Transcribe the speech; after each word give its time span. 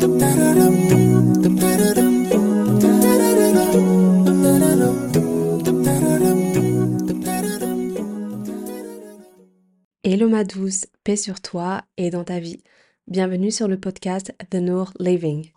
Hello 0.00 0.10
ma 10.28 10.44
douce, 10.44 10.86
paix 11.02 11.16
sur 11.16 11.40
toi 11.40 11.82
et 11.96 12.10
dans 12.10 12.22
ta 12.22 12.38
vie. 12.38 12.62
Bienvenue 13.08 13.50
sur 13.50 13.66
le 13.66 13.80
podcast 13.80 14.32
The 14.50 14.56
Noor 14.56 14.92
Living. 15.00 15.50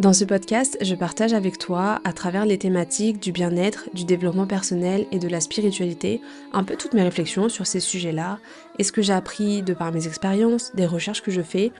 Dans 0.00 0.12
ce 0.12 0.24
podcast, 0.24 0.76
je 0.80 0.96
partage 0.96 1.32
avec 1.32 1.56
toi, 1.56 2.00
à 2.02 2.12
travers 2.12 2.46
les 2.46 2.58
thématiques 2.58 3.22
du 3.22 3.30
bien-être, 3.30 3.88
du 3.94 4.04
développement 4.04 4.48
personnel 4.48 5.06
et 5.12 5.20
de 5.20 5.28
la 5.28 5.40
spiritualité, 5.40 6.20
un 6.52 6.64
peu 6.64 6.74
toutes 6.74 6.94
mes 6.94 7.04
réflexions 7.04 7.48
sur 7.48 7.68
ces 7.68 7.78
sujets-là, 7.78 8.40
et 8.80 8.82
ce 8.82 8.90
que 8.90 9.02
j'ai 9.02 9.12
appris 9.12 9.62
de 9.62 9.74
par 9.74 9.92
mes 9.92 10.08
expériences, 10.08 10.74
des 10.74 10.86
recherches 10.86 11.22
que 11.22 11.30
je 11.30 11.42
fais, 11.42 11.70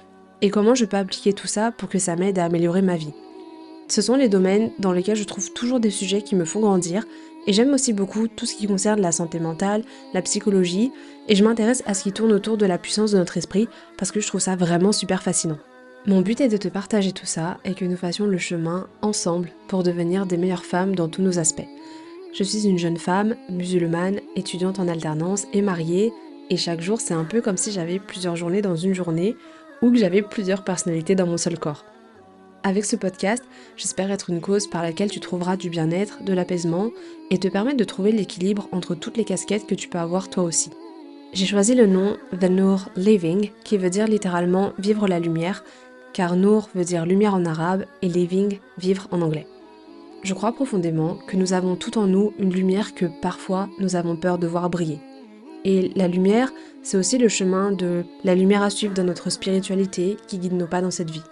et 0.44 0.50
comment 0.50 0.74
je 0.74 0.84
peux 0.84 0.98
appliquer 0.98 1.32
tout 1.32 1.46
ça 1.46 1.72
pour 1.72 1.88
que 1.88 1.98
ça 1.98 2.16
m'aide 2.16 2.38
à 2.38 2.44
améliorer 2.44 2.82
ma 2.82 2.96
vie? 2.96 3.14
Ce 3.88 4.02
sont 4.02 4.14
les 4.14 4.28
domaines 4.28 4.72
dans 4.78 4.92
lesquels 4.92 5.16
je 5.16 5.24
trouve 5.24 5.50
toujours 5.54 5.80
des 5.80 5.90
sujets 5.90 6.20
qui 6.20 6.36
me 6.36 6.44
font 6.44 6.60
grandir, 6.60 7.06
et 7.46 7.54
j'aime 7.54 7.72
aussi 7.72 7.94
beaucoup 7.94 8.28
tout 8.28 8.44
ce 8.44 8.54
qui 8.54 8.66
concerne 8.66 9.00
la 9.00 9.10
santé 9.10 9.40
mentale, 9.40 9.84
la 10.12 10.20
psychologie, 10.20 10.92
et 11.28 11.34
je 11.34 11.42
m'intéresse 11.42 11.82
à 11.86 11.94
ce 11.94 12.02
qui 12.02 12.12
tourne 12.12 12.30
autour 12.30 12.58
de 12.58 12.66
la 12.66 12.76
puissance 12.76 13.12
de 13.12 13.16
notre 13.16 13.38
esprit, 13.38 13.68
parce 13.96 14.12
que 14.12 14.20
je 14.20 14.26
trouve 14.26 14.42
ça 14.42 14.54
vraiment 14.54 14.92
super 14.92 15.22
fascinant. 15.22 15.56
Mon 16.06 16.20
but 16.20 16.42
est 16.42 16.48
de 16.48 16.58
te 16.58 16.68
partager 16.68 17.12
tout 17.12 17.24
ça 17.24 17.56
et 17.64 17.72
que 17.72 17.86
nous 17.86 17.96
fassions 17.96 18.26
le 18.26 18.36
chemin 18.36 18.86
ensemble 19.00 19.50
pour 19.68 19.82
devenir 19.82 20.26
des 20.26 20.36
meilleures 20.36 20.66
femmes 20.66 20.94
dans 20.94 21.08
tous 21.08 21.22
nos 21.22 21.38
aspects. 21.38 21.68
Je 22.34 22.44
suis 22.44 22.66
une 22.68 22.78
jeune 22.78 22.98
femme, 22.98 23.34
musulmane, 23.48 24.20
étudiante 24.36 24.78
en 24.78 24.88
alternance 24.88 25.46
et 25.54 25.62
mariée, 25.62 26.12
et 26.50 26.58
chaque 26.58 26.82
jour 26.82 27.00
c'est 27.00 27.14
un 27.14 27.24
peu 27.24 27.40
comme 27.40 27.56
si 27.56 27.72
j'avais 27.72 27.98
plusieurs 27.98 28.36
journées 28.36 28.60
dans 28.60 28.76
une 28.76 28.92
journée 28.92 29.34
ou 29.84 29.90
que 29.92 29.98
j'avais 29.98 30.22
plusieurs 30.22 30.64
personnalités 30.64 31.14
dans 31.14 31.26
mon 31.26 31.36
seul 31.36 31.58
corps. 31.58 31.84
Avec 32.62 32.86
ce 32.86 32.96
podcast, 32.96 33.44
j'espère 33.76 34.10
être 34.10 34.30
une 34.30 34.40
cause 34.40 34.66
par 34.66 34.82
laquelle 34.82 35.10
tu 35.10 35.20
trouveras 35.20 35.58
du 35.58 35.68
bien-être, 35.68 36.24
de 36.24 36.32
l'apaisement 36.32 36.90
et 37.30 37.36
te 37.36 37.48
permettre 37.48 37.76
de 37.76 37.84
trouver 37.84 38.10
l'équilibre 38.10 38.66
entre 38.72 38.94
toutes 38.94 39.18
les 39.18 39.26
casquettes 39.26 39.66
que 39.66 39.74
tu 39.74 39.88
peux 39.88 39.98
avoir 39.98 40.30
toi 40.30 40.44
aussi. 40.44 40.70
J'ai 41.34 41.44
choisi 41.44 41.74
le 41.74 41.86
nom 41.86 42.16
The 42.40 42.44
Noor 42.44 42.88
Living 42.96 43.50
qui 43.62 43.76
veut 43.76 43.90
dire 43.90 44.06
littéralement 44.06 44.72
vivre 44.78 45.06
la 45.06 45.20
lumière 45.20 45.64
car 46.14 46.34
Nour 46.34 46.70
veut 46.74 46.84
dire 46.84 47.04
lumière 47.04 47.34
en 47.34 47.44
arabe 47.44 47.84
et 48.00 48.08
living, 48.08 48.60
vivre 48.78 49.06
en 49.10 49.20
anglais. 49.20 49.46
Je 50.22 50.32
crois 50.32 50.52
profondément 50.52 51.18
que 51.26 51.36
nous 51.36 51.52
avons 51.52 51.76
tout 51.76 51.98
en 51.98 52.06
nous 52.06 52.32
une 52.38 52.54
lumière 52.54 52.94
que 52.94 53.04
parfois 53.20 53.68
nous 53.78 53.96
avons 53.96 54.16
peur 54.16 54.38
de 54.38 54.46
voir 54.46 54.70
briller. 54.70 55.00
Et 55.64 55.92
la 55.96 56.08
lumière, 56.08 56.52
c'est 56.82 56.96
aussi 56.96 57.18
le 57.18 57.28
chemin 57.28 57.72
de 57.72 58.04
la 58.22 58.34
lumière 58.34 58.62
à 58.62 58.70
suivre 58.70 58.94
dans 58.94 59.04
notre 59.04 59.30
spiritualité 59.30 60.16
qui 60.26 60.38
guide 60.38 60.52
nos 60.52 60.66
pas 60.66 60.82
dans 60.82 60.90
cette 60.90 61.10
vie. 61.10 61.22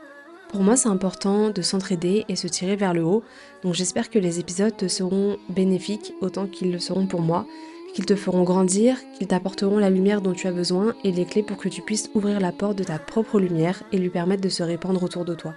Pour 0.48 0.62
moi, 0.62 0.76
c'est 0.76 0.88
important 0.88 1.50
de 1.50 1.62
s'entraider 1.62 2.24
et 2.28 2.36
se 2.36 2.46
tirer 2.46 2.76
vers 2.76 2.94
le 2.94 3.04
haut, 3.04 3.22
donc 3.62 3.74
j'espère 3.74 4.10
que 4.10 4.18
les 4.18 4.38
épisodes 4.38 4.76
te 4.76 4.88
seront 4.88 5.38
bénéfiques 5.48 6.12
autant 6.20 6.46
qu'ils 6.46 6.72
le 6.72 6.78
seront 6.78 7.06
pour 7.06 7.22
moi 7.22 7.46
qu'ils 7.92 8.06
te 8.06 8.16
feront 8.16 8.42
grandir, 8.42 8.96
qu'ils 9.14 9.26
t'apporteront 9.26 9.78
la 9.78 9.90
lumière 9.90 10.22
dont 10.22 10.32
tu 10.32 10.46
as 10.46 10.52
besoin 10.52 10.94
et 11.04 11.12
les 11.12 11.24
clés 11.24 11.42
pour 11.42 11.58
que 11.58 11.68
tu 11.68 11.82
puisses 11.82 12.10
ouvrir 12.14 12.40
la 12.40 12.52
porte 12.52 12.78
de 12.78 12.84
ta 12.84 12.98
propre 12.98 13.38
lumière 13.38 13.82
et 13.92 13.98
lui 13.98 14.10
permettre 14.10 14.42
de 14.42 14.48
se 14.48 14.62
répandre 14.62 15.02
autour 15.02 15.24
de 15.24 15.34
toi. 15.34 15.54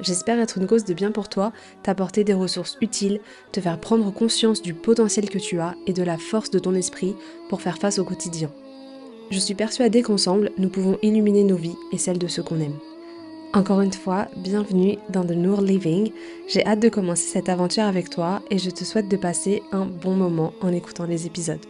J'espère 0.00 0.40
être 0.40 0.58
une 0.58 0.66
cause 0.66 0.84
de 0.84 0.94
bien 0.94 1.12
pour 1.12 1.28
toi, 1.28 1.52
t'apporter 1.82 2.24
des 2.24 2.34
ressources 2.34 2.76
utiles, 2.80 3.20
te 3.52 3.60
faire 3.60 3.78
prendre 3.78 4.12
conscience 4.12 4.62
du 4.62 4.74
potentiel 4.74 5.28
que 5.28 5.38
tu 5.38 5.60
as 5.60 5.74
et 5.86 5.92
de 5.92 6.02
la 6.02 6.18
force 6.18 6.50
de 6.50 6.58
ton 6.58 6.74
esprit 6.74 7.14
pour 7.48 7.62
faire 7.62 7.78
face 7.78 7.98
au 7.98 8.04
quotidien. 8.04 8.50
Je 9.30 9.38
suis 9.38 9.54
persuadée 9.54 10.02
qu'ensemble, 10.02 10.50
nous 10.58 10.68
pouvons 10.68 10.98
illuminer 11.02 11.44
nos 11.44 11.56
vies 11.56 11.76
et 11.92 11.98
celles 11.98 12.18
de 12.18 12.26
ceux 12.26 12.42
qu'on 12.42 12.60
aime. 12.60 12.78
Encore 13.54 13.82
une 13.82 13.92
fois, 13.92 14.28
bienvenue 14.36 14.96
dans 15.10 15.24
The 15.24 15.32
Noor 15.32 15.60
Living. 15.60 16.10
J'ai 16.48 16.66
hâte 16.66 16.80
de 16.80 16.88
commencer 16.88 17.26
cette 17.26 17.50
aventure 17.50 17.84
avec 17.84 18.08
toi 18.08 18.42
et 18.50 18.58
je 18.58 18.70
te 18.70 18.84
souhaite 18.84 19.08
de 19.08 19.16
passer 19.16 19.62
un 19.72 19.84
bon 19.84 20.14
moment 20.14 20.54
en 20.62 20.72
écoutant 20.72 21.04
les 21.04 21.26
épisodes. 21.26 21.60